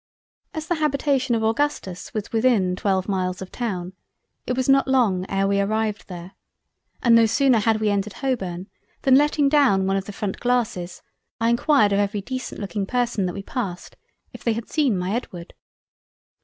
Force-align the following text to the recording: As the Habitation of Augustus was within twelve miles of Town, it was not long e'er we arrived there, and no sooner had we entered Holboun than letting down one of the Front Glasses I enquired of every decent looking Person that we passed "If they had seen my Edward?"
As 0.55 0.65
the 0.65 0.79
Habitation 0.81 1.35
of 1.35 1.43
Augustus 1.43 2.11
was 2.11 2.31
within 2.33 2.75
twelve 2.75 3.07
miles 3.07 3.39
of 3.39 3.51
Town, 3.51 3.93
it 4.47 4.57
was 4.57 4.67
not 4.67 4.87
long 4.87 5.27
e'er 5.31 5.45
we 5.47 5.59
arrived 5.61 6.07
there, 6.07 6.31
and 7.03 7.13
no 7.13 7.27
sooner 7.27 7.59
had 7.59 7.79
we 7.79 7.89
entered 7.89 8.13
Holboun 8.13 8.65
than 9.03 9.13
letting 9.13 9.47
down 9.47 9.85
one 9.85 9.97
of 9.97 10.05
the 10.05 10.11
Front 10.11 10.39
Glasses 10.39 11.03
I 11.39 11.51
enquired 11.51 11.93
of 11.93 11.99
every 11.99 12.21
decent 12.21 12.59
looking 12.59 12.87
Person 12.87 13.27
that 13.27 13.35
we 13.35 13.43
passed 13.43 13.95
"If 14.33 14.43
they 14.43 14.53
had 14.53 14.71
seen 14.71 14.97
my 14.97 15.11
Edward?" 15.11 15.53